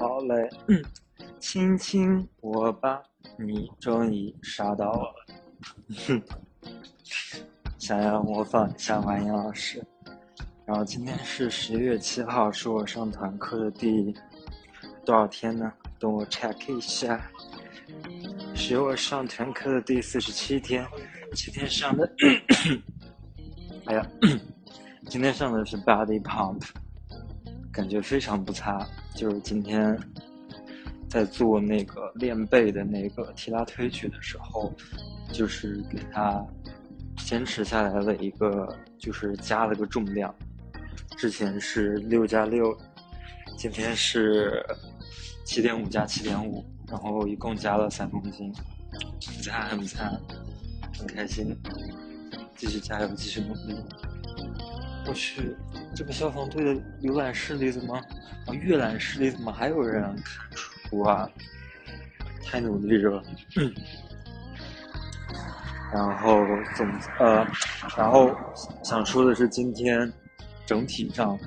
[0.00, 0.48] 好嘞，
[1.38, 3.02] 亲亲我吧，
[3.38, 5.14] 你终于杀到我了。
[6.06, 6.22] 哼
[7.78, 9.84] 想要模仿一下王英老师。
[10.66, 14.14] 然后今天是十一月七号，是我上团课的第
[15.04, 15.70] 多少天呢？
[15.98, 17.30] 等我 check 一下，
[18.54, 20.86] 是我上团课的第四十七天。
[21.34, 22.10] 今天上的，
[23.86, 24.06] 哎呀，
[25.08, 26.60] 今天上的是 body pump，
[27.72, 28.86] 感觉非常不差。
[29.14, 29.96] 就是今天
[31.08, 34.72] 在做那个练背的那个提拉推举的时候，
[35.32, 36.44] 就是给他
[37.18, 40.34] 坚持下来了一个，就是加了个重量。
[41.16, 42.76] 之前是六加六，
[43.56, 44.64] 今天是
[45.44, 48.52] 七点五加七点五，然后一共加了三公斤，
[49.24, 50.20] 很赞很赞，
[50.98, 51.56] 很开心，
[52.56, 53.76] 继续加油，继续努力。
[55.06, 55.56] 我去，
[55.94, 61.28] 这个消防队的浏览室里怎么啊阅览室里怎么还有人看书啊？
[62.44, 63.22] 太努力了。
[65.92, 66.86] 然后总
[67.18, 67.46] 呃，
[67.96, 68.36] 然后
[68.82, 70.12] 想说的是今天。
[70.66, 71.38] 整体上，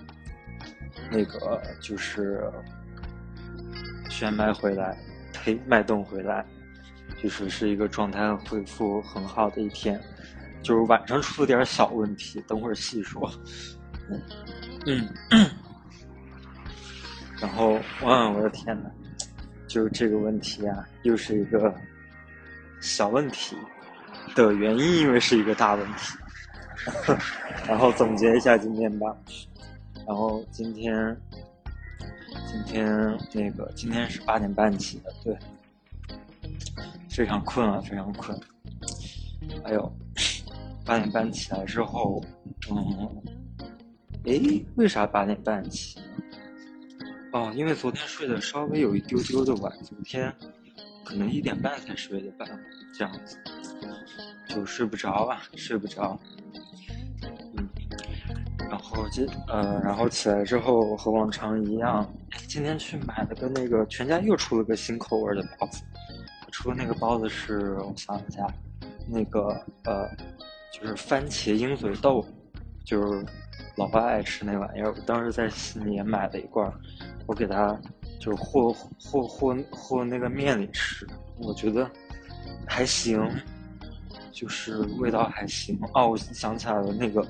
[1.09, 2.51] 那个就是
[4.11, 4.95] 全麦回来，
[5.33, 6.45] 呸，脉动回来，
[7.19, 9.99] 就是是一个状态恢复很好的一天。
[10.67, 13.31] 就是晚上出了点小问题，等会儿细说。
[14.85, 15.07] 嗯，
[17.39, 18.91] 然后，哇，我的天呐，
[19.65, 21.73] 就这个问题啊，又是一个
[22.81, 23.55] 小问题
[24.35, 26.17] 的原因，因为是一个大问题。
[27.65, 29.15] 然后总结一下今天吧。
[30.05, 31.17] 然后今天，
[32.45, 35.37] 今天那个今天是八点半起的，对，
[37.09, 38.37] 非常困啊，非常困。
[39.63, 39.97] 哎呦，
[40.87, 42.23] 八点半起来之后，
[42.71, 43.21] 嗯，
[44.23, 45.99] 诶，为啥八点半起？
[47.33, 50.33] 哦，因为昨天睡得稍微有一丢丢的晚，昨天
[51.03, 52.45] 可能一点半才睡的吧，
[52.93, 53.37] 这样子，
[54.47, 56.17] 就睡不着啊，睡不着。
[57.57, 57.67] 嗯
[58.69, 62.05] 然后今呃，然后起来之后和往常一样，
[62.49, 65.81] 今天去买了个那个全家又出了个新口味的包子，
[66.51, 68.45] 出的那个包子是我想一下，
[69.07, 69.47] 那个
[69.85, 70.09] 呃，
[70.79, 72.25] 就是番茄鹰嘴豆，
[72.85, 73.25] 就是
[73.75, 76.71] 老爸爱吃那玩意儿，我当时在悉尼也买了一罐，
[77.25, 77.79] 我给他
[78.19, 81.07] 就是和和和和那个面里吃，
[81.39, 81.89] 我觉得
[82.67, 83.19] 还行，
[84.31, 85.79] 就是味道还行。
[85.93, 87.25] 哦，我想起来了，那个。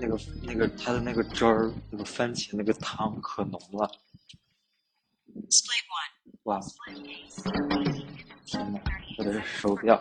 [0.00, 3.90] 那个那个它的那个汁儿，那个番茄那个汤可浓了。
[6.44, 6.60] 哇！
[8.46, 8.78] 天呐，
[9.18, 10.00] 我的手表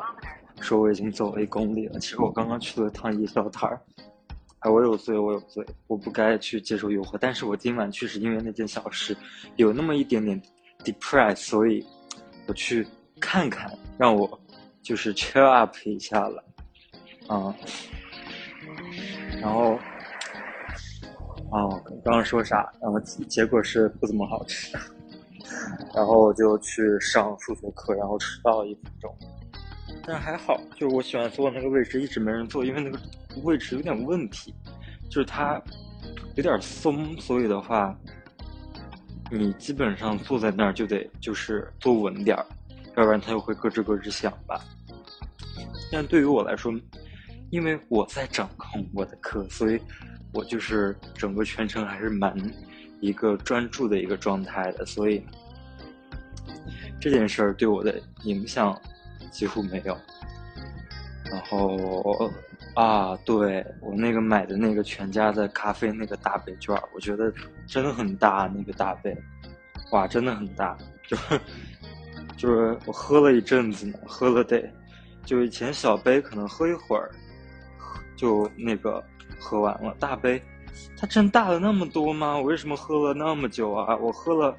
[0.70, 2.00] 说我已经走了一公里了。
[2.00, 3.82] 其实我刚刚去了趟夜宵摊儿。
[4.60, 7.18] 哎，我有罪，我有罪，我不该去接受诱惑。
[7.20, 9.18] 但是我今晚确实因为那件小事
[9.56, 10.40] 有那么一点点
[10.84, 11.84] depressed，所以
[12.46, 12.86] 我去
[13.20, 14.40] 看看，让我
[14.84, 16.44] 就是 cheer up 一下了。
[17.28, 17.56] 啊。
[19.42, 19.80] 然后，
[21.52, 22.72] 哦，刚刚说啥？
[22.80, 24.78] 然后结果是不怎么好吃。
[25.96, 29.12] 然后我就去上数学课，然后迟到了一分钟。
[30.10, 33.00] 但还好，就是我喜欢坐那个位置，一直没人坐，因为那个
[33.44, 34.52] 位置有点问题，
[35.08, 35.62] 就是它
[36.34, 37.96] 有点松，所以的话，
[39.30, 42.44] 你基本上坐在那儿就得就是坐稳点儿，
[42.98, 44.60] 要不然它又会咯吱咯吱响吧。
[45.92, 46.74] 但对于我来说，
[47.52, 49.80] 因为我在掌控我的课，所以
[50.34, 52.36] 我就是整个全程还是蛮
[53.00, 55.24] 一个专注的一个状态的，所以
[57.00, 58.76] 这件事儿对我的影响
[59.30, 59.98] 几乎没有。
[61.32, 61.78] 然后
[62.76, 67.32] 啊，对我那个买的那个全家的咖啡那个大杯券，我觉得
[67.68, 69.16] 真的很大，那个大杯，
[69.92, 71.18] 哇，真的很大，就
[72.38, 74.72] 就是我喝了一阵子呢，喝了得，
[75.26, 77.10] 就以前小杯可能喝一会儿。
[78.16, 79.02] 就那个
[79.40, 80.44] 喝完了大杯，
[80.98, 82.36] 它真大了那么多吗？
[82.36, 83.96] 我为什么喝了那么久啊？
[83.96, 84.54] 我喝了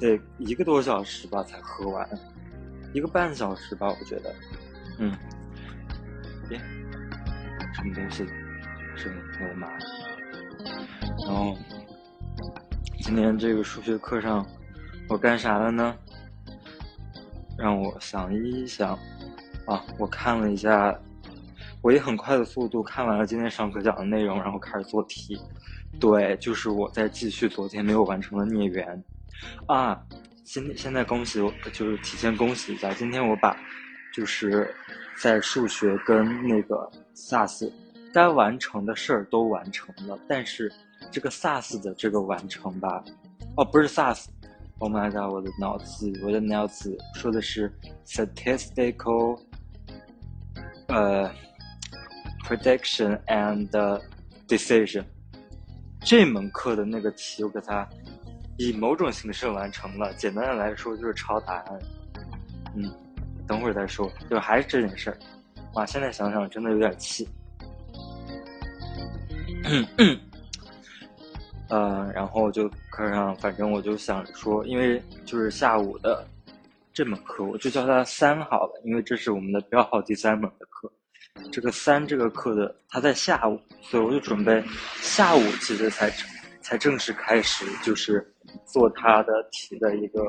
[0.00, 2.08] 得一个多小时吧才喝完，
[2.92, 4.34] 一个半小时吧，我觉得，
[4.98, 5.10] 嗯，
[6.50, 6.60] 耶，
[7.74, 8.26] 什么东西？
[8.96, 9.08] 是
[9.40, 9.68] 我的妈！
[11.26, 11.56] 然后
[13.00, 14.46] 今天这个数学课上
[15.08, 15.96] 我干啥了呢？
[17.56, 18.98] 让我想一想
[19.66, 20.98] 啊，我看了一下。
[21.82, 25.40] 我以很快的速度看完了今天上课讲的内容，然后开始做题。
[25.98, 29.02] 对，就是我在继续昨天没有完成的孽缘。
[29.66, 29.98] 啊，
[30.44, 33.56] 现现在恭喜我，就是提前恭喜一下，今天我把
[34.12, 34.74] 就是
[35.16, 37.70] 在数学跟那个 SAS
[38.12, 40.72] 该完成的事儿都完成了，但是
[41.10, 43.04] 这个 SAS 的这个完成吧，
[43.56, 47.72] 哦，不是 SAS，Oh my god，我的脑子，我的脑子说的是
[48.04, 49.40] statistical，
[50.88, 51.30] 呃
[52.44, 54.00] ，prediction and
[54.48, 55.04] decision。
[56.02, 57.86] 这门课的那个题，我给它
[58.60, 60.12] 以某种形式完成了。
[60.12, 61.78] 简单的来说，就是抄答案。
[62.76, 62.92] 嗯，
[63.48, 64.12] 等会儿再说。
[64.28, 65.16] 就还是这件事儿，
[65.72, 67.26] 哇，现在想想真的有点气。
[69.64, 70.20] 嗯嗯。
[71.70, 76.22] 呃，然后就课上，反正我就想说，因为就是下午的
[76.92, 80.92] 这门课，我就叫它三好了，因为这是我们的标号第三门的课。
[81.50, 84.62] 这个三这个课的，它在下午，所以我就准备
[85.00, 86.12] 下午其实才
[86.60, 90.20] 才正式开始，就是做他的题的一个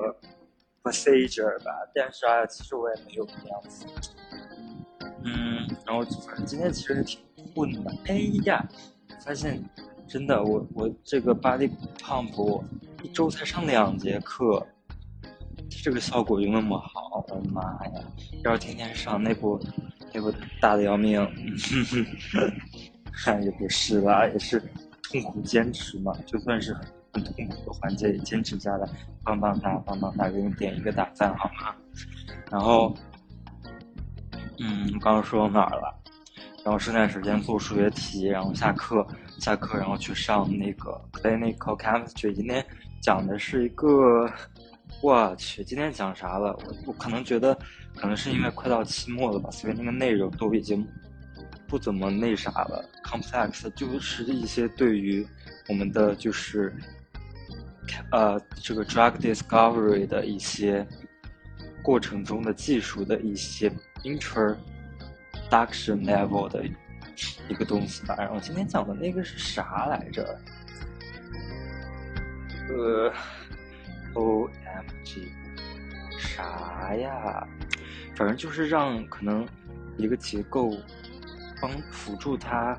[0.84, 1.72] procedure 吧。
[1.94, 3.86] 但是啊，其实我也没有这样子。
[5.24, 7.20] 嗯，然后反正今天其实挺
[7.54, 7.92] 混的。
[8.08, 8.16] 哎
[8.46, 8.68] 呀，
[9.26, 9.64] 发现
[10.08, 11.70] 真的，我我这个 body
[12.00, 12.64] pump
[13.04, 14.66] 一周才上两节课，
[15.84, 17.92] 这个效果就那么好，我的妈呀！
[18.44, 19.60] 要是天天上那不。
[20.14, 20.30] 那不
[20.60, 21.26] 大的要命，
[23.14, 24.62] 嗨，也不是啦，也是
[25.04, 26.12] 痛苦坚持嘛。
[26.26, 26.86] 就算是很
[27.20, 28.88] 痛苦的环节，也坚持下来，
[29.24, 31.76] 棒棒哒，棒棒哒，给你点一个大赞，好吗？
[32.50, 32.96] 然后，
[34.60, 35.94] 嗯，刚刚说到哪儿了？
[36.64, 39.06] 然后剩下时间做数学题，然后下课，
[39.40, 42.34] 下课，然后去上那个 clinical chemistry。
[42.34, 42.66] 今天
[43.02, 44.32] 讲的是一个。
[45.02, 46.56] 我去，今天讲啥了？
[46.66, 47.58] 我我可能觉得，
[47.96, 50.86] 可能是因为快到期末了吧，所以那个内容都已经
[51.66, 52.86] 不怎么那啥了。
[53.04, 55.26] complex 就是一些对于
[55.70, 56.76] 我们的就是，
[58.12, 60.88] 呃，这个 drug discovery 的一些
[61.82, 63.72] 过程中的技术的一些
[64.04, 64.58] introduction
[66.06, 66.64] level 的
[67.48, 68.16] 一个东西吧。
[68.18, 70.40] 然后今天讲的那个是啥来着？
[72.70, 73.14] 呃。
[74.14, 75.32] O M G，
[76.20, 77.48] 啥呀？
[78.14, 79.48] 反正就是让可能
[79.96, 80.78] 一个结构
[81.62, 82.78] 帮辅助它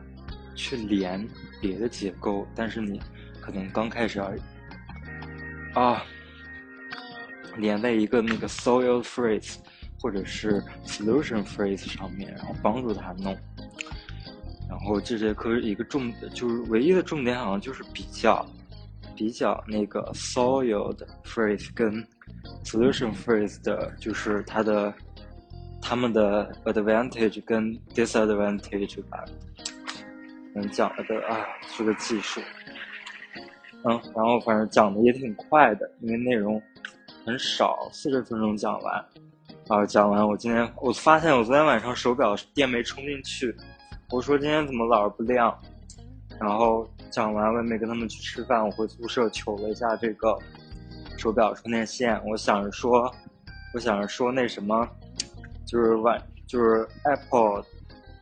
[0.55, 1.27] 去连
[1.59, 3.01] 别的结构，但是你
[3.41, 4.31] 可能刚开始要
[5.75, 6.05] 啊
[7.57, 9.57] 连在一个那个 soil phrase
[10.01, 13.37] 或者是 solution phrase 上面，然后帮助他弄。
[14.69, 18.45] 然后这节课一个重就是唯一的重点好像就是比较。
[19.15, 22.03] 比较那个 soil 的 phrase 跟
[22.65, 24.93] solution phrase 的，就是它的
[25.83, 29.23] 他们的 advantage 跟 disadvantage 吧。
[30.55, 32.41] 能，讲了个啊，是个技术。
[33.84, 36.61] 嗯，然后反正讲的也挺快的，因为内容
[37.25, 39.05] 很少，四十分钟讲完。
[39.69, 43.55] 啊，讲完我今天我发现我昨天晚上手表电没充进去，
[44.11, 45.56] 我说今天怎么老是不亮，
[46.38, 46.88] 然后。
[47.11, 48.64] 讲完，我也没跟他们去吃饭。
[48.64, 50.34] 我回宿舍求了一下这个
[51.19, 52.19] 手表充电线。
[52.26, 53.14] 我想着说，
[53.75, 54.88] 我想着说那什么，
[55.67, 57.62] 就是晚就是 Apple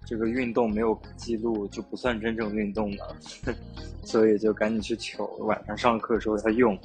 [0.07, 3.17] 这个运动没有记录就不算真正运动了，
[4.03, 5.25] 所以就赶紧去求。
[5.41, 6.79] 晚上上课的时候要用。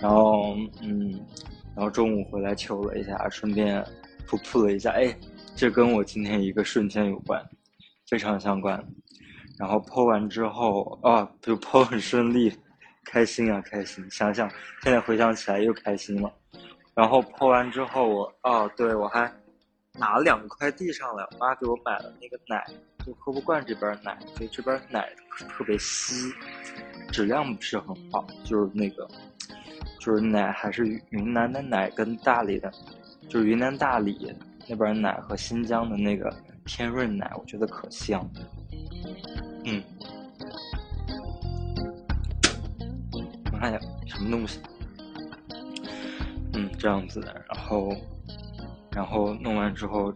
[0.00, 1.12] 然后嗯，
[1.74, 3.82] 然后中午回来求了一下，顺便
[4.26, 4.90] 噗噗了一下。
[4.90, 5.16] 哎，
[5.54, 7.42] 这跟我今天一个瞬间有关，
[8.08, 8.82] 非常相关。
[9.58, 12.52] 然后剖完之后啊，就剖很顺利，
[13.04, 14.04] 开心啊，开心！
[14.10, 14.50] 想想
[14.82, 16.30] 现在回想起来又开心了。
[16.94, 19.32] 然后剖完之后，我哦，对我还
[19.98, 22.64] 拿了两个快递上来，我妈给我买了那个奶，
[23.04, 25.06] 就喝不惯这边奶，所以这边奶
[25.50, 26.32] 特别稀，
[27.10, 29.06] 质量不是很好，就是那个，
[30.00, 32.72] 就是奶还是云南的奶跟大理的，
[33.28, 34.34] 就是云南大理
[34.66, 36.34] 那边奶和新疆的那个
[36.64, 38.26] 天润奶，我觉得可香。
[39.66, 39.82] 嗯，
[43.52, 44.58] 妈呀，什么东西？
[46.54, 47.94] 嗯，这样子的，然后，
[48.94, 50.12] 然后弄完之后，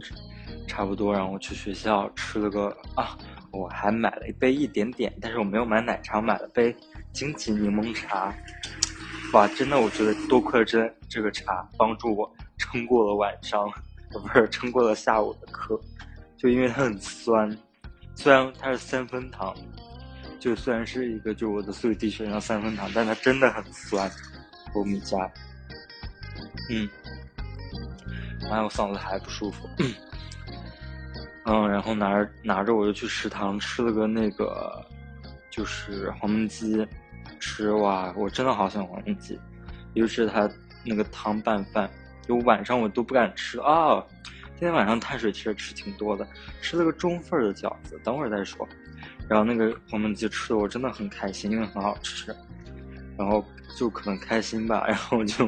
[0.67, 3.17] 差不多，然后去学校吃了个啊，
[3.51, 6.75] 我还买了一杯一点点，但是我没有买奶茶，买了杯
[7.13, 8.35] 荆棘柠檬茶。
[9.33, 13.69] 哇，真的，我觉得多亏了这这个茶，帮助我撑过了晚上，
[14.13, 15.81] 不是撑过了下午的课，
[16.37, 17.57] 就因为它很酸。
[18.15, 19.55] 虽然它是三分糖，
[20.39, 24.11] 就虽然是一个就我的速递选项三分糖，但它真的很酸，
[24.75, 25.29] 欧米茄。
[26.71, 26.89] 嗯，
[28.51, 29.69] 妈，我嗓子还不舒服。
[31.45, 34.85] 嗯，然后拿着拿着我就去食堂吃了个那个，
[35.51, 36.87] 就是黄焖鸡，
[37.39, 39.39] 吃哇，我真的好喜欢黄焖鸡，
[39.95, 40.51] 尤其是它
[40.85, 41.89] 那个汤拌饭，
[42.27, 44.03] 就晚上我都不敢吃啊。
[44.59, 46.27] 今天晚上碳水其实吃挺多的，
[46.63, 48.67] 吃了个中份的饺子，等会儿再说。
[49.29, 52.35] 然后那个黄焖鸡吃的我真的很开心，因为很好吃。
[53.19, 53.45] 然后
[53.77, 55.47] 就可能开心吧，然后就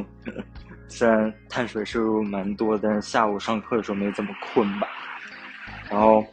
[0.88, 4.88] 虽然碳水摄入蛮多，但是下午上课的时候没怎么困吧。
[5.90, 6.24] 然后，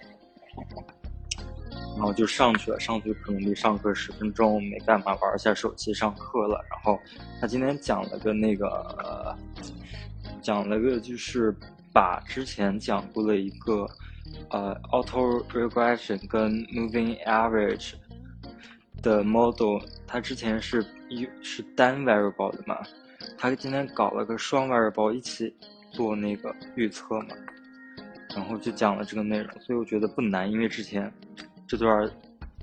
[1.96, 6.64] 然后就上去了，上去可能离上课十分钟，没干嘛，玩一下手机上课了。
[6.70, 7.00] 然后
[7.40, 9.38] 他今天讲了个那个，
[10.42, 11.56] 讲了个就是
[11.94, 13.88] 把之前讲过的一个
[14.50, 17.94] 呃 auto regression 跟 moving average
[19.02, 20.86] 的 model，它之前是。
[21.08, 22.80] 一是单 variable 的嘛，
[23.38, 25.56] 他今天搞了个双外包一起
[25.92, 27.36] 做那个预测嘛，
[28.36, 31.12] 然后就讲了这个内容，所以我觉得不难，因为之前
[31.68, 32.10] 这段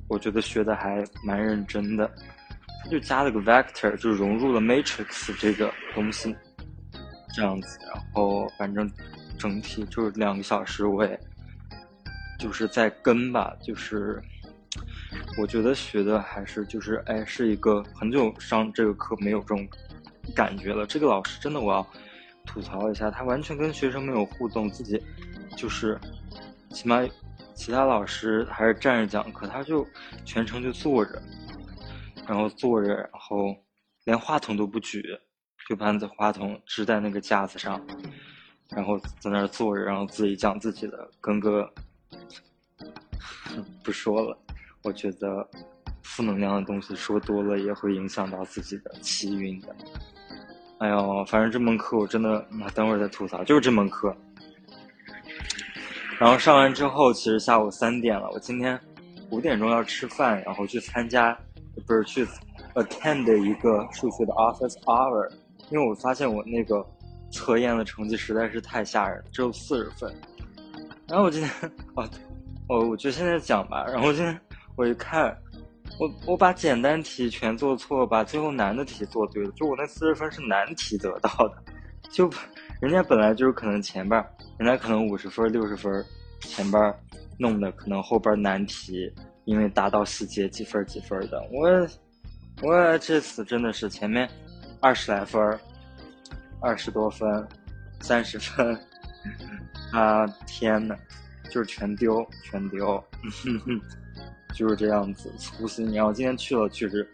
[0.09, 2.11] 我觉得学的还蛮认真的，
[2.83, 6.35] 他就加了个 vector，就融入了 matrix 这个东西，
[7.35, 8.91] 这样子，然后反正
[9.39, 11.19] 整体就是两个小时，我也
[12.39, 14.23] 就是在跟吧，就是。
[15.39, 19.69] 我觉得学的还是就是哎，是一个很久上这个课没有这种
[20.35, 20.87] 感觉了。
[20.87, 21.87] 这个老师真的我要
[22.47, 25.01] 吐槽一下，他完全跟学生没有互动，自己
[25.57, 25.99] 就是
[26.71, 27.01] 起码
[27.55, 29.87] 其他老师还是站着讲课，他就
[30.25, 31.23] 全程就坐着，
[32.27, 33.55] 然后坐着，然后
[34.05, 35.05] 连话筒都不举，
[35.69, 37.81] 就把那话筒支在那个架子上，
[38.71, 41.73] 然后在那儿坐着，然后自己讲自己的，跟个
[43.85, 44.37] 不说了。
[44.83, 45.49] 我觉得
[46.03, 49.75] 负能量的东西说多了也会影响到自己的气运的。
[50.79, 53.45] 哎呦，反正这门课我真的，那等会儿再吐槽。
[53.45, 54.15] 就是这门课，
[56.19, 58.29] 然后上完之后，其实下午三点了。
[58.33, 58.79] 我今天
[59.31, 61.39] 五点钟要吃饭，然后去参加，
[61.87, 62.27] 不是去
[62.75, 65.31] attend 一个数学的 office hour。
[65.71, 66.85] 因为我发现我那个
[67.31, 70.13] 测验的成绩实在是太吓人，只有四十分。
[71.09, 71.51] 然后我今天，
[71.95, 72.11] 哦，
[72.69, 73.85] 哦，我就现在讲吧。
[73.87, 74.39] 然后今天。
[74.75, 75.37] 我一看，
[75.99, 79.51] 我我把简单题全做错，把最后难的题做对了。
[79.53, 81.63] 就我那四十分是难题得到的，
[82.11, 82.29] 就
[82.81, 84.25] 人家本来就是可能前半，
[84.59, 86.05] 人家可能五十分六十分，
[86.41, 86.93] 前半
[87.39, 89.13] 弄的可能后边难题，
[89.45, 91.41] 因为达到细节几分几分的。
[91.53, 91.89] 我
[92.63, 94.29] 我这次真的是前面
[94.81, 95.41] 二十来分，
[96.61, 97.47] 二十多分，
[98.01, 98.77] 三十分，
[99.93, 100.97] 啊天呐，
[101.51, 103.03] 就是全丢全丢。
[104.53, 107.09] 就是这样子粗心，然后今天去了，确实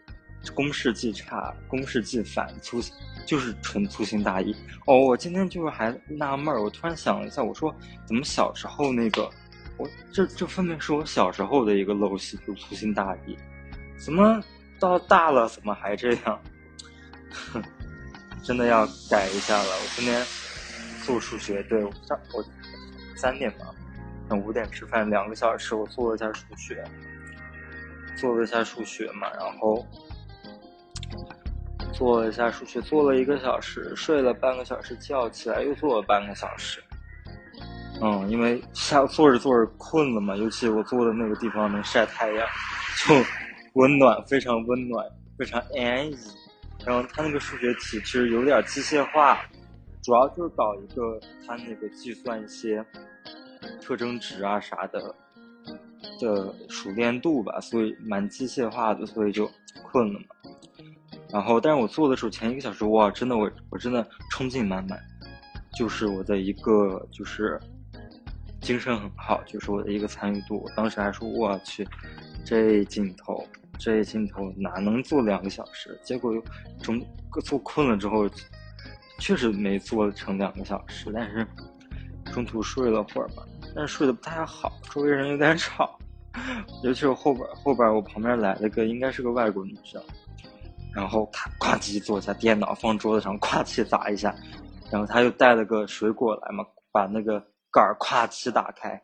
[0.54, 2.94] 公式记差，公式记反，粗心
[3.26, 4.54] 就是纯粗心大意。
[4.86, 7.74] 哦，我今天就是还纳闷儿，我突然想了一下，我说
[8.06, 9.28] 怎么小时候那个，
[9.76, 13.36] 我这这分明是我小时候的一个陋习，就粗心大意，
[13.98, 14.42] 怎么
[14.78, 16.40] 到大了怎么还这样？
[17.52, 17.62] 哼，
[18.42, 19.68] 真的要改一下了。
[19.68, 20.24] 我今天
[21.04, 22.44] 做数学，对我上我
[23.16, 23.66] 三点吧，
[24.28, 26.82] 那五点吃饭，两个小时我做了一下数学。
[28.18, 29.86] 做了一下数学嘛，然后
[31.92, 36.82] 做了一下数学，做了一个小时，睡了半个小时觉，起来又做了半个小时。
[38.00, 42.46] 嗯，因为下坐着坐着困了嘛，尤其我坐的那个地方能晒太阳，
[43.06, 43.14] 就
[43.74, 45.06] 温暖，非常温暖，
[45.38, 46.16] 非常安逸。
[46.84, 49.40] 然后他那个数学题其实有点机械化，
[50.02, 52.84] 主要就是搞一个他那个计算一些
[53.80, 55.14] 特征值啊啥的。
[56.20, 59.50] 的熟练度吧，所以蛮机械化的，所以就
[59.82, 60.26] 困了嘛。
[61.30, 64.98] 然后，但是我做的时候前一个小时，哇，真的我我真的冲劲满满，
[65.76, 67.60] 就是我的一个就是
[68.60, 70.62] 精神很好，就是我的一个参与度。
[70.62, 71.86] 我当时还说我去，
[72.44, 73.44] 这镜头
[73.78, 75.98] 这镜头哪能做两个小时？
[76.02, 76.42] 结果又
[76.82, 76.98] 中
[77.44, 78.26] 做困了之后，
[79.18, 81.46] 确实没做成两个小时，但是
[82.32, 83.42] 中途睡了会儿嘛。
[83.78, 85.96] 但是睡得不太好，周围人有点吵，
[86.82, 90.02] 尤其是后边后边我旁边来了个应该是个外国女生，
[90.92, 94.34] 然后咔咵叽坐下，电脑放桌子上，咵叽砸一下，
[94.90, 97.38] 然后她又带了个水果来嘛，把那个
[97.70, 99.00] 盖儿咵叽打开，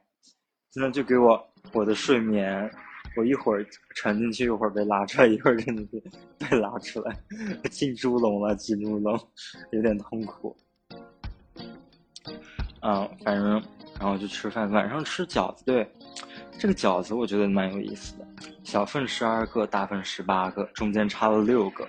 [0.73, 1.40] 真的就给我
[1.73, 2.69] 我的睡眠，
[3.16, 3.64] 我一会儿
[3.95, 6.02] 沉进去，一会儿被拉出来，一会儿真的被
[6.37, 7.16] 被拉出来，
[7.71, 9.16] 进猪笼了，进猪笼，
[9.71, 10.57] 有点痛苦。
[12.85, 13.61] 嗯，反正。
[14.00, 15.62] 然后就吃饭，晚上吃饺子。
[15.64, 15.88] 对，
[16.59, 18.26] 这个饺子我觉得蛮有意思的，
[18.64, 21.87] 小份十二个，大份十八个，中间差了六个。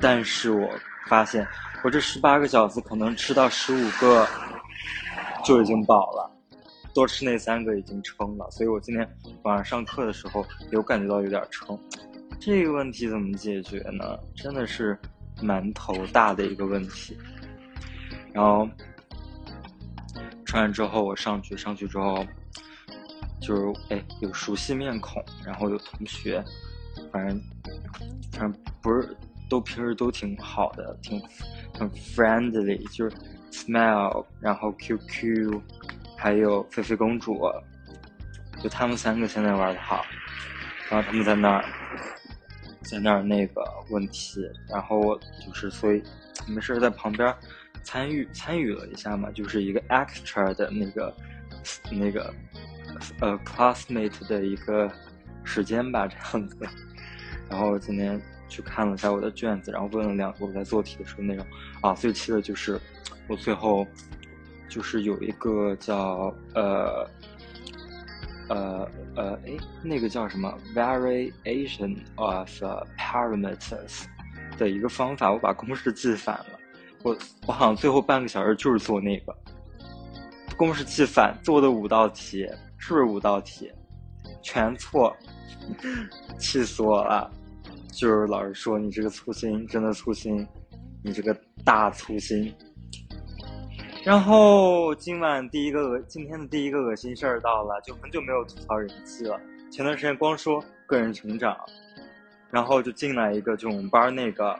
[0.00, 0.70] 但是我
[1.08, 1.44] 发现，
[1.82, 4.24] 我这十八个饺子可能吃到十五个
[5.44, 6.30] 就已经饱了，
[6.94, 8.48] 多吃那三个已经撑了。
[8.52, 9.04] 所以我今天
[9.42, 11.76] 晚上上课的时候有感觉到有点撑。
[12.38, 14.16] 这个问题怎么解决呢？
[14.36, 14.96] 真的是
[15.42, 17.18] 蛮头大的一个问题。
[18.32, 18.68] 然后。
[20.46, 22.24] 穿完之后，我上去，上去之后，
[23.40, 26.42] 就是哎有熟悉面孔，然后有同学，
[27.12, 27.42] 反正
[28.32, 29.14] 反正不是
[29.50, 31.20] 都平时都挺好的，挺
[31.78, 33.16] 很 friendly，就是
[33.50, 35.60] smile，然后 QQ，
[36.16, 37.38] 还有菲菲公主，
[38.62, 40.04] 就他们三个现在玩的好，
[40.88, 41.64] 然后他们在那儿
[42.82, 46.02] 在那儿那个问题，然后我就是所以
[46.46, 47.34] 没事在旁边
[47.86, 51.14] 参与参与了一下嘛，就是一个 extra 的那个
[51.92, 52.34] 那个。
[53.20, 54.90] 呃，classmate 的一个
[55.44, 56.56] 时间吧， 这样子。
[57.50, 61.46] 然后今天去看了一下我的卷子，然后问了两我在做题的时候内容。
[61.82, 62.80] 啊，最气的就是
[63.28, 63.86] 我最后
[64.68, 67.06] 就是有一个叫呃
[68.48, 72.48] 呃呃，哎，那个叫什么 variation of
[72.96, 74.04] parameters
[74.56, 76.58] 的一个方法，我把公式记反了。
[77.06, 79.32] 我我好像最后半个小时就是做那个
[80.56, 82.44] 公式记反，做的五道题。
[82.78, 83.68] 是不是五道题，
[84.42, 85.12] 全错，
[86.38, 87.28] 气死我了！
[87.90, 90.46] 就是老师说你这个粗心，真的粗心，
[91.02, 92.54] 你这个大粗心。
[94.04, 99.40] 然后今晚第一个恶，今天的第一个恶心事儿到了，就很久没有吐槽人气了。
[99.68, 101.56] 前段时间光说个人成长，
[102.52, 104.56] 然后就进来一个，就我们班那个，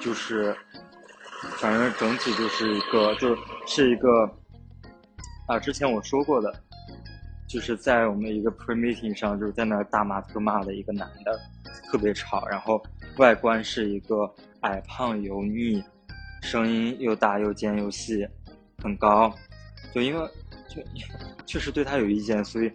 [0.00, 0.56] 就是，
[1.58, 4.30] 反正整体就是一个，就是是一个。
[5.46, 6.52] 啊，之前我说过的，
[7.48, 11.40] 就是在我们一个 pre meeting 上，就是在那大骂特骂的一个男的，
[11.90, 12.82] 特别吵，然后
[13.16, 15.82] 外观是一个矮胖油腻，
[16.42, 18.28] 声音又大又尖又细，
[18.82, 19.34] 很高，
[19.94, 20.20] 就因为
[20.68, 20.82] 就
[21.46, 22.70] 确实对他有意见，所以，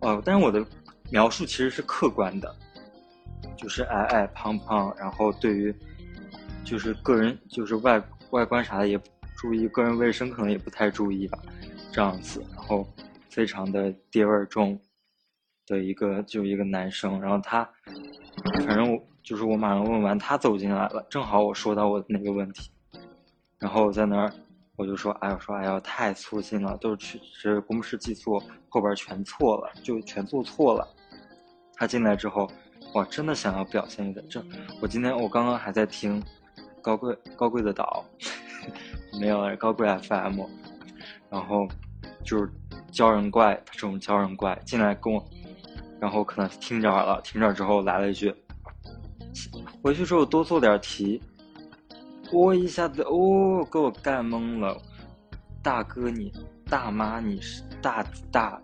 [0.00, 0.66] 呃，但是我的
[1.12, 2.52] 描述其实是客观的，
[3.56, 5.72] 就是矮矮胖胖，然后对于
[6.66, 9.04] 就是个人就是外外观啥的也不
[9.36, 11.38] 注意，个人卫生可能也不太注意吧。
[11.92, 12.84] 这样子，然后
[13.30, 14.78] 非常的爹味重
[15.64, 17.66] 的一个，就一个男生，然后他，
[18.66, 22.68] 反正我就是我马上问完，他走进来了，正好我说到我的那个问题，
[23.58, 24.32] 然后我在那儿
[24.74, 30.86] 我就说，哎，我说哎呀，太粗心了，都是去这公式记错，后边全错了，就全做错了。
[31.76, 32.50] 他进来之后，
[32.94, 34.44] 哇，真的想要表现一个，这
[34.82, 36.22] 我今天我刚刚还在听
[36.86, 38.04] 高贵高贵的岛，
[39.20, 40.40] 没有了高贵 FM，
[41.28, 41.66] 然后。
[42.24, 42.50] 就是
[42.92, 45.24] 鲛人怪，他这种鲛人怪进来跟我，
[46.00, 48.34] 然后可能听着了，听着之后来了一句，
[49.80, 51.22] 回去之后多做点题，
[52.32, 54.76] 我一下子哦给我干懵了，
[55.62, 56.32] 大哥你
[56.68, 58.60] 大妈你是大大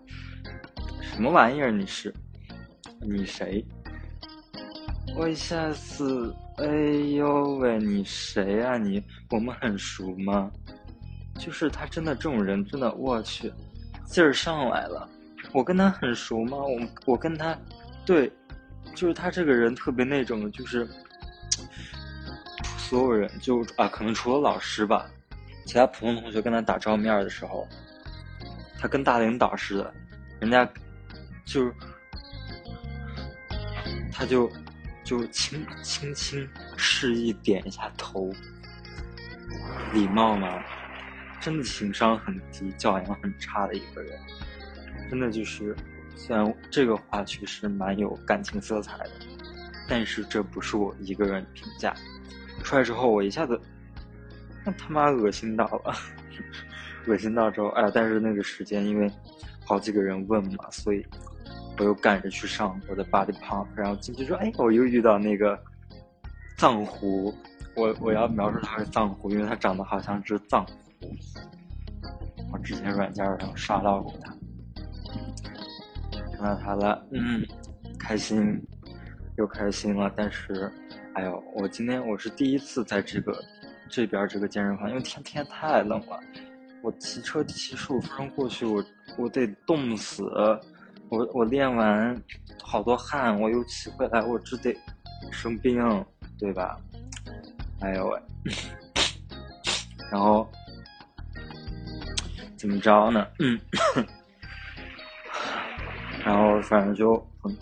[0.99, 2.13] 什么玩意儿你是
[2.99, 3.65] 你谁？
[5.15, 6.65] 我一下子哎
[7.15, 10.51] 呦喂你谁啊你我们很熟吗？
[11.39, 13.51] 就是他真的这种人，真的我去，
[14.05, 15.09] 劲儿上来了。
[15.51, 16.57] 我跟他很熟吗？
[16.57, 17.57] 我我跟他，
[18.05, 18.31] 对，
[18.95, 20.87] 就是他这个人特别那种，就是
[22.77, 25.09] 所有人就啊，可能除了老师吧，
[25.65, 27.67] 其他普通同学跟他打照面的时候，
[28.79, 29.93] 他跟大领导似的，
[30.39, 30.67] 人家
[31.45, 31.71] 就
[34.11, 34.51] 他就
[35.03, 38.31] 就轻轻轻示意点一下头，
[39.93, 40.63] 礼貌吗？
[41.41, 44.17] 真的情商很低，教养很差的一个人，
[45.09, 45.75] 真的就是，
[46.15, 49.11] 虽然这个话确实蛮有感情色彩的，
[49.87, 51.93] 但是这不是我一个人评价。
[52.63, 53.59] 出来之后，我一下子，
[54.63, 55.93] 那他妈恶心到了，
[57.07, 59.11] 恶心到之后，哎，但是那个时间因为
[59.65, 61.05] 好几个人问嘛，所以
[61.77, 65.59] 我又赶着去上我的 body pump，然后进去说，哎，我又遇到那个
[66.57, 67.33] 藏狐，
[67.75, 71.15] 我我要描述它是藏狐，因为它长得好像只藏狐。
[72.51, 74.35] 我之前软件上刷到过它，
[76.37, 77.43] 看到它了，嗯，
[77.97, 78.61] 开心，
[79.37, 80.11] 又开心了。
[80.15, 80.71] 但是，
[81.15, 83.43] 哎呦，我今天我是第一次在这个
[83.89, 86.19] 这边这个健身房，因为天天太冷了，
[86.83, 88.85] 我骑车骑十五分钟过去，我
[89.17, 90.23] 我得冻死。
[91.13, 92.21] 我我练完
[92.61, 94.75] 好多汗，我又骑回来，我只得
[95.31, 95.77] 生病，
[96.39, 96.77] 对吧？
[97.81, 98.19] 哎呦喂，
[100.11, 100.49] 然后。
[102.55, 103.27] 怎么着呢？
[106.23, 107.57] 然后反正就很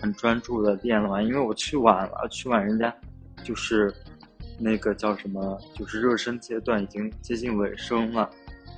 [0.00, 2.92] 很专注的练了完，因为我去晚了，去晚人家
[3.44, 3.94] 就是
[4.58, 8.28] 那个叫什么，就是热身阶段已经接近尾声了。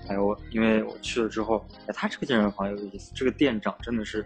[0.09, 4.25] 还有，因为我去了之后，哎，他这个健身房有意思，这个店长真的是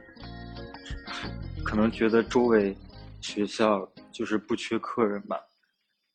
[1.64, 2.76] 可能觉得周围
[3.20, 5.38] 学校就是不缺客人吧，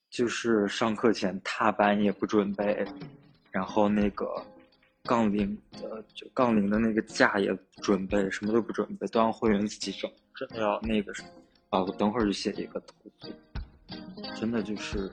[0.10, 2.86] 就是上课前踏板也不准备，
[3.52, 4.28] 然后那个。
[5.06, 11.28] 杠铃的就杠铃的那个架也准备，什么都不准备，都让会员自己整，真的要那个什么
[11.71, 11.84] 啊！
[11.84, 13.28] 我等会儿就写一个投诉，
[14.39, 15.12] 真的就是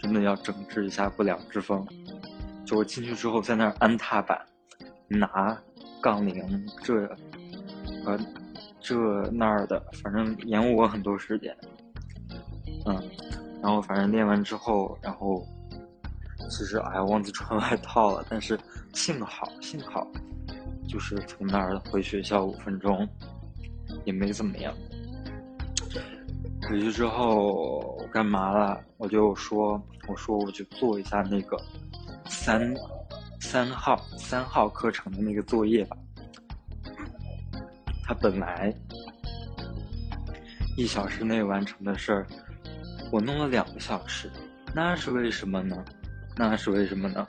[0.00, 1.86] 真的要整治一下不良之风。
[2.64, 4.40] 就我进去之后，在那儿安踏板，
[5.08, 5.56] 拿
[6.00, 7.06] 杠铃，这
[8.04, 8.18] 呃
[8.80, 8.96] 这
[9.30, 11.56] 那儿的，反正延误我很多时间。
[12.86, 13.00] 嗯，
[13.62, 15.46] 然后反正练完之后，然后
[16.50, 18.58] 其实哎忘记穿外套了，但是
[18.92, 20.06] 幸好幸好，
[20.88, 23.08] 就是从那儿回学校五分钟，
[24.04, 24.74] 也没怎么样。
[26.68, 28.80] 回去之后我干嘛了？
[28.96, 31.56] 我就说我说我去做一下那个
[32.28, 32.74] 三
[33.40, 35.96] 三号三号课程的那个作业吧。
[38.04, 38.74] 他本来
[40.76, 42.26] 一小时内完成的事儿。
[43.10, 44.30] 我弄了两个小时，
[44.74, 45.84] 那是为什么呢？
[46.34, 47.26] 那是为什么呢？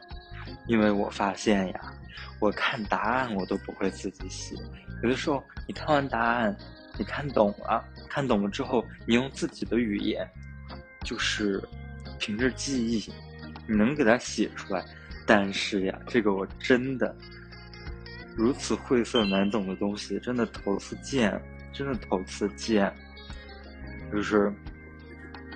[0.66, 1.94] 因为我发现呀，
[2.40, 4.56] 我看答案我都不会自己写。
[5.04, 6.56] 有的时候你看完答案，
[6.98, 10.26] 你看懂了，看懂了之后，你用自己的语言，
[11.04, 11.62] 就是
[12.18, 13.12] 凭着记忆，
[13.68, 14.84] 你能给它写出来。
[15.26, 17.16] 但是呀，这个我真的
[18.36, 22.94] 如此晦涩难懂的东西，真的头次见，真的头次见，
[24.12, 24.54] 就是。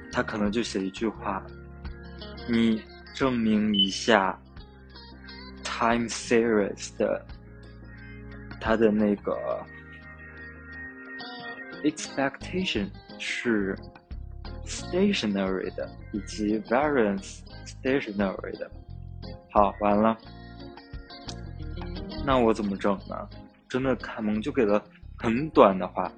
[0.10, 1.46] 他可能就写一句话
[2.50, 2.82] ：“你
[3.14, 4.36] 证明一下
[5.64, 7.24] ，time series 的
[8.60, 9.64] 它的那个
[11.84, 12.90] expectation
[13.20, 13.78] 是
[14.66, 18.72] stationary 的，以及 variance stationary 的。”
[19.52, 20.18] 好，完了。
[22.26, 23.30] 那我怎么整呢？
[23.70, 24.84] 真的，凯蒙就给了
[25.18, 26.12] 很短的话，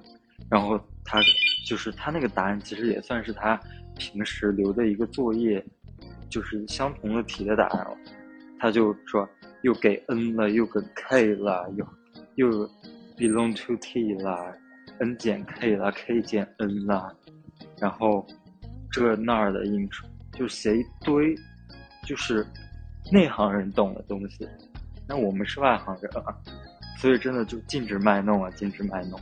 [0.48, 1.20] 然后他
[1.66, 3.60] 就是他那个答案，其实也算是他。
[3.98, 5.62] 平时留的一个作业，
[6.30, 7.94] 就是相同的题的答案了。
[8.58, 9.28] 他就说
[9.60, 11.86] 又给 n 了，又给 k 了，又
[12.36, 12.66] 又
[13.18, 14.56] belong to t 了
[15.00, 17.14] ，n 减 k 了，k 减 n 了，
[17.78, 18.26] 然后
[18.90, 21.34] 这那儿的音出，就写一堆，
[22.06, 22.46] 就是
[23.12, 24.48] 内行人懂的东西。
[25.06, 26.34] 那我们是外行人啊，
[26.98, 29.18] 所以真的就禁止卖弄啊，禁止卖弄。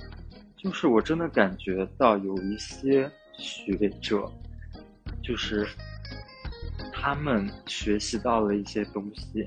[0.56, 4.30] 就是我真的感觉到有一些学者。
[5.20, 5.68] 就是
[6.90, 9.46] 他们学习到了一些东西，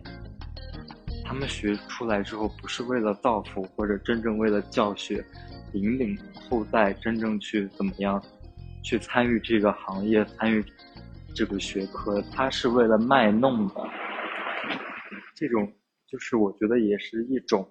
[1.26, 5.26] 他们学出来之后不是为了造福或者真正为了教学，
[5.74, 6.16] 引领
[6.48, 8.24] 后代真正去怎么样，
[8.84, 10.64] 去参与这个行业参与
[11.34, 13.76] 这个学科，他是为了卖弄的。
[15.36, 15.72] 这种
[16.08, 17.68] 就是我觉得也是一种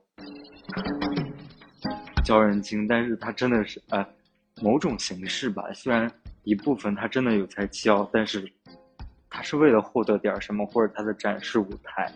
[2.25, 4.07] 教人精，但是他真的是呃
[4.63, 6.11] 某种形式吧，虽然。
[6.43, 8.51] 一部分他真的有才教，但是
[9.29, 12.11] 他是为了获得点什么，或者他的展示舞台。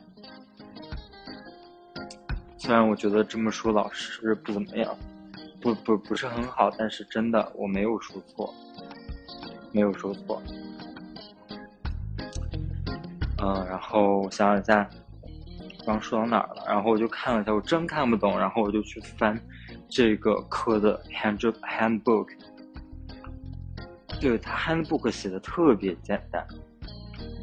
[2.56, 4.96] 虽然我觉得这么说老师不怎么样，
[5.60, 8.52] 不不不是很好，但是真的我没有说错，
[9.72, 10.42] 没有说错。
[13.44, 14.88] 嗯，然后我想想一下，
[15.84, 16.64] 刚说到哪儿了？
[16.66, 19.38] 然后我就看了一下，我真看不懂，然后我就去翻
[19.86, 22.28] 这个课的 hand handbook。
[24.18, 26.42] 对他 handbook 写的特别简单，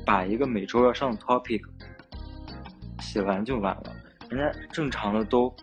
[0.04, 1.62] 把一个每周要上的 topic
[3.00, 3.94] 写完就完了。
[4.28, 5.54] 人家正常的都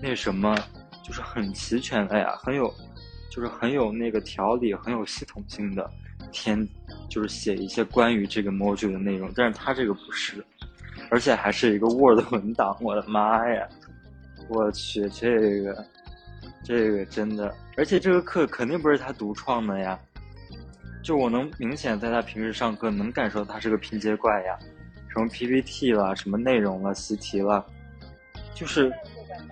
[0.00, 0.54] 那什么，
[1.02, 2.72] 就是很齐全的呀，很有，
[3.28, 5.90] 就是很有那个条理，很有系统性的
[6.32, 6.68] 填，
[7.08, 9.30] 就是写一些关于这个 module 的内容。
[9.34, 10.44] 但是他这个不是，
[11.10, 12.76] 而且还是一个 Word 文档。
[12.80, 13.68] 我的妈呀！
[14.48, 15.86] 我去，这个
[16.64, 19.98] 这个真的，而且这个课肯定不是他独创的呀。
[21.02, 24.58] 就我能明显在他平时上课能感受他是个拼接怪呀，
[25.08, 27.64] 什么 PPT 了，什么内容了，习题了，
[28.54, 28.92] 就是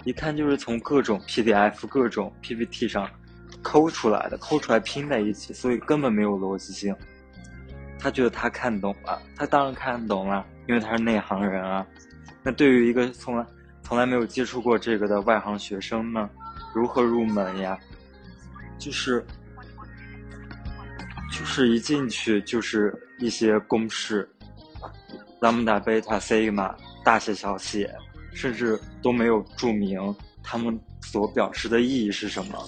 [0.05, 3.09] 一看就是从各种 PDF、各种 PPT 上
[3.63, 6.95] 抠出来的，抠出来拼在一起，所以根本没有逻辑性。
[7.99, 11.87] 他觉得他看懂了，他当然看懂了，因为他是内行人啊。
[12.43, 13.45] 那对于一个从来
[13.83, 16.31] 从来没有接触过这个的外行学生呢，
[16.75, 17.79] 如何入门呀？
[18.79, 19.25] 就是。
[21.31, 24.29] 就是一进去就是一些公式，
[25.41, 27.95] 拉姆达、贝塔、西玛，大写小写，
[28.33, 30.01] 甚至都没有注明
[30.43, 32.59] 他们所表示的意义是什么。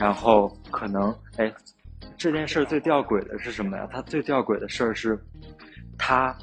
[0.00, 1.52] 然后可能，哎，
[2.16, 3.86] 这件事最吊诡的是什么呀？
[3.92, 5.22] 它最吊诡的事儿是，
[5.98, 6.34] 它，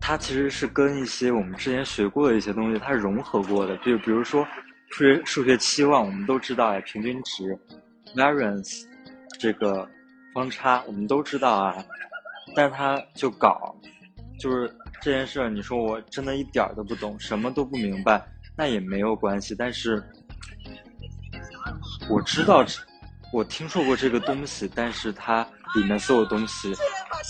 [0.00, 3.76] 它其实是跟一些我们之前学过的一些东西它融合过的。
[3.78, 4.42] 就比如说
[4.88, 7.56] 数学数学期望，我们都知道呀，平均值。
[8.14, 8.84] variance
[9.38, 9.86] 这个
[10.32, 11.84] 方差我们都知道啊，
[12.54, 13.76] 但他就搞
[14.40, 19.54] 就是这件事儿，你说我真的一点儿都不懂，什么都不明白，那也没有关系。
[19.54, 20.02] 但是
[22.08, 22.64] 我知道，
[23.32, 26.72] 我听说过这个东西，但是它里面所有东西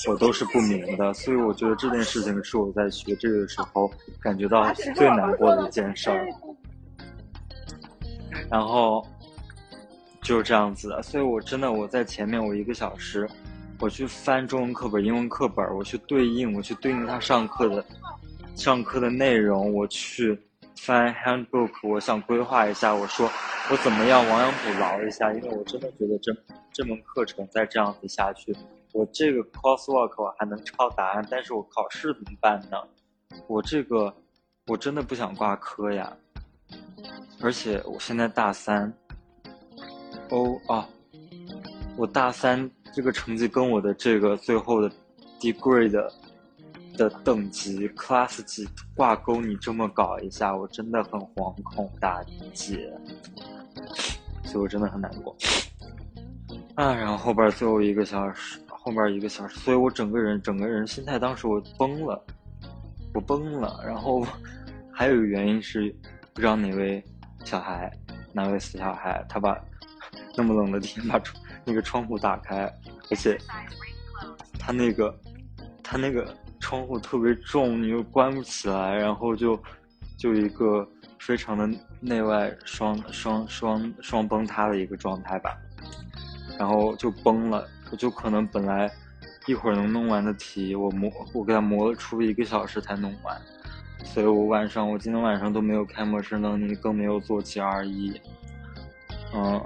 [0.09, 6.27] 我都是不明的，所以我觉得这件事情是我在学这个的时候感觉到最难过的一件事儿。
[8.51, 9.07] 然后
[10.23, 13.29] 就是这样子，所以我真的我在前面我一个小时。
[13.79, 17.85] 我去翻中文课本、英文课本，我去对应，我去对应他上课的
[18.55, 20.41] 上课的内容，我去
[20.81, 23.31] 翻 handbook，我想规划一下，我说
[23.69, 26.33] 我怎么样亡羊补牢一下，因为我真的觉得这
[26.73, 28.55] 这门课程再这样子下去，
[28.93, 32.77] 我这个 coursework 我还能抄答案，但是我考试怎么办呢？
[33.49, 34.15] 我这个
[34.69, 36.17] 我真的不想挂科呀，
[37.41, 38.93] 而且我现在大三，
[40.31, 40.89] 哦啊，
[41.97, 42.71] 我大三。
[42.95, 44.91] 这个成绩跟我的这个最后的
[45.39, 46.11] degree 的
[46.97, 52.25] 的等级 class 级挂钩，你这么搞一下，我真的很惶恐，大
[52.55, 52.91] 姐，
[54.45, 55.37] 所以我真的很难过。
[56.75, 62.23] 啊，然后后边最后一个小时，后边一个小时，所以我整个人整个人心态当时我崩了，
[63.15, 63.83] 我崩了。
[63.87, 64.27] 然后
[64.93, 65.95] 还有一个原因是，
[66.35, 67.03] 不知道哪位
[67.45, 67.91] 小孩，
[68.33, 69.59] 哪位死小孩，他把
[70.37, 72.71] 那么冷的天 把窗那个窗户打开。
[73.11, 73.39] 而且，
[74.59, 75.19] 他那个，
[75.83, 76.27] 他那个
[76.61, 79.59] 窗户特别重，你又关不起来，然后就，
[80.19, 80.87] 就一个
[81.27, 81.69] 非常的
[82.01, 85.59] 内外双双双双崩塌的一个状态吧，
[86.57, 88.89] 然后就崩了，我就可能本来
[89.47, 93.37] 一会儿能弄完的题，我磨我给他磨了出一个小时才弄完，
[94.05, 98.21] 所以我晚上我今天晚上都没有开模式能力，更没有做 GRE，
[99.35, 99.61] 嗯。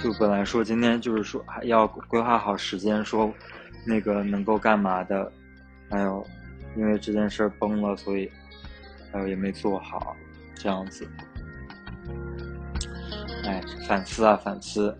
[0.00, 3.30] 就本来说今天就是说还要规划好时间，说
[3.84, 5.30] 那个能够干嘛的，
[5.90, 6.24] 还有
[6.76, 8.30] 因为这件事崩了，所以
[9.12, 10.16] 还有也没做好，
[10.54, 11.08] 这样子。
[13.44, 14.96] 哎，反思啊反思，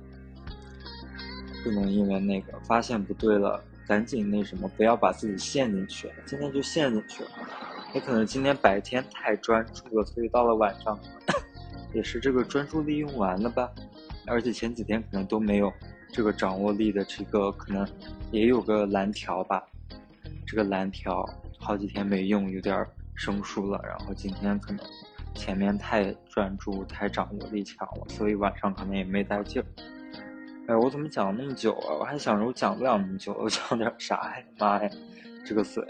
[1.62, 6.10] 不能因为那个发现不对了，赶紧那什么，不要把自己陷进去。
[6.24, 7.30] 今天就陷进去了，
[7.94, 10.98] 也可能今天白天太专注了，所以到了晚上
[11.92, 13.70] 也是这个专注力用完了吧。
[14.26, 15.72] 而且前几天可能都没有
[16.12, 17.86] 这个掌握力的这个，可能
[18.30, 19.62] 也有个蓝条吧。
[20.46, 22.86] 这个蓝条好几天没用，有点
[23.20, 23.78] 生疏了。
[23.84, 24.80] 然后今天可能
[25.34, 29.66] 前面太专注、太掌握力强了，所以晚上可能也没带劲儿。
[30.66, 31.94] 哎，我怎么讲那么久啊？
[32.00, 34.44] 我还想着我讲不了那么久，我讲点啥呀？
[34.58, 34.90] 妈呀，
[35.44, 35.84] 这个嘴！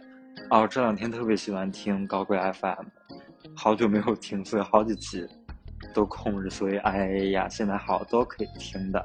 [0.51, 2.87] 哦，这两天特别喜欢听高贵 FM，
[3.55, 5.27] 好久没有听，所以好几期。
[5.95, 9.05] 都空着，所以哎呀，现在好多可以听的。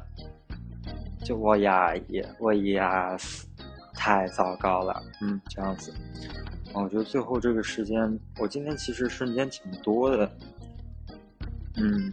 [1.23, 3.15] 就我呀，也我呀，
[3.93, 5.93] 太糟糕了，嗯，这样子。
[6.73, 10.37] 我觉得最后这个时间，我今天其实瞬间挺多的，
[11.77, 12.11] 嗯，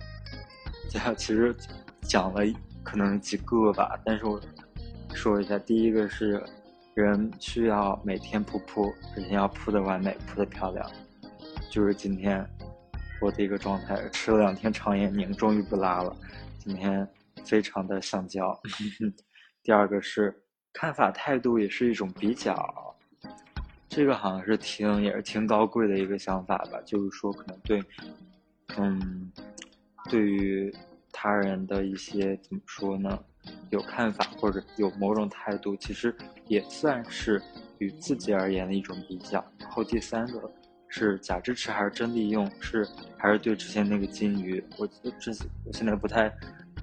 [0.88, 1.54] 讲其实
[2.02, 2.42] 讲了
[2.82, 4.40] 可能几个吧，但是我
[5.14, 6.42] 说一下，第一个是
[6.94, 10.90] 人需要每天铺铺，而且要铺的完美，铺的漂亮，
[11.70, 12.48] 就是今天。
[13.20, 16.12] 我的一个状态，吃了两天肠炎宁，终于不拉了。
[16.58, 17.08] 今天
[17.44, 18.52] 非常的想交。
[19.62, 22.52] 第二个是看法态度也是一种比较，
[23.94, 26.80] 这个好像是挺也是挺高贵的一个想法吧。
[26.86, 27.78] 就是说可能对，
[28.78, 29.30] 嗯，
[30.08, 30.74] 对于
[31.12, 33.22] 他人的一些怎么说呢，
[33.68, 36.14] 有看法或者有某种态度，其实
[36.46, 37.40] 也算是
[37.80, 39.44] 与自己而言的一种比较。
[39.58, 40.50] 然后第三个。
[40.94, 42.46] 是假支持还是真利用？
[42.60, 44.62] 是还是对之前那个金鱼？
[44.76, 44.86] 我
[45.18, 45.30] 之
[45.64, 46.30] 我现在不太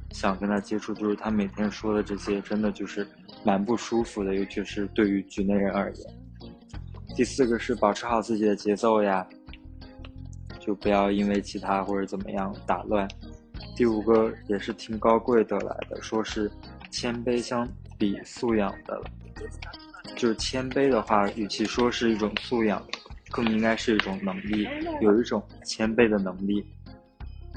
[0.09, 3.07] 想跟他接触，就是他每天说的这些，真的就是
[3.45, 6.18] 蛮不舒服的，尤其是对于局内人而言。
[7.15, 9.27] 第四个是保持好自己的节奏呀，
[10.59, 13.07] 就不要因为其他或者怎么样打乱。
[13.75, 16.49] 第五个也是挺高贵得来的，说是
[16.89, 17.67] 谦卑相
[17.97, 19.03] 比素养的了，
[20.15, 22.81] 就是谦卑的话，与其说是一种素养。
[23.31, 24.67] 更应该是一种能力，
[25.01, 26.65] 有一种谦卑的能力。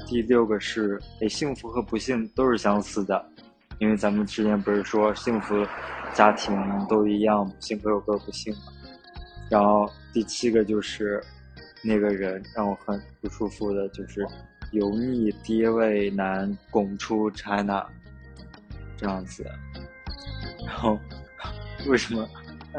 [0.07, 3.25] 第六个是，哎，幸福和不幸都是相似的，
[3.79, 5.67] 因为咱们之前不是说幸福
[6.13, 6.55] 家庭
[6.91, 8.61] 都一样，幸各有各不幸嘛。
[9.53, 11.23] 然后第七个就是
[11.83, 14.27] 那个人让我很不舒服的，就是
[14.71, 17.87] 油腻爹味男拱出 China
[18.97, 19.45] 这样子。
[20.67, 20.99] 然后
[21.87, 22.27] 为什么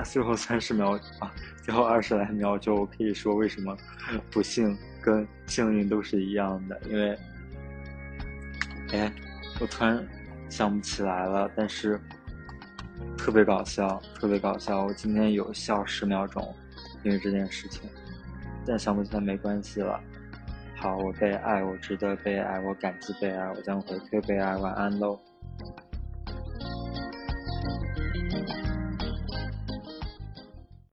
[0.04, 1.32] 最后三十秒啊？
[1.62, 3.78] 最后二十来秒就可以说为什么
[4.32, 7.18] 不幸跟幸运都是一样的，因为，
[8.94, 9.14] 哎，
[9.60, 10.04] 我突然
[10.50, 12.02] 想不起来了，但是
[13.16, 14.86] 特别搞笑，特别搞笑。
[14.86, 16.56] 我今天有笑十秒钟，
[17.04, 17.90] 因为这件事情，
[18.66, 20.00] 但想不起来没关系了。
[20.76, 24.56] 好，我被爱，我值得被爱，我感激被爱，我将回馈被爱。
[24.58, 25.20] 晚安喽。